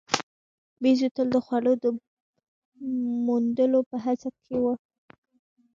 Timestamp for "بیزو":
0.81-1.07